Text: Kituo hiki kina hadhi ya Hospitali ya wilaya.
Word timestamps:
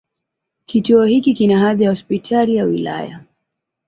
Kituo 0.65 1.05
hiki 1.05 1.33
kina 1.33 1.59
hadhi 1.59 1.83
ya 1.83 1.89
Hospitali 1.89 2.55
ya 2.55 2.63
wilaya. 2.65 3.19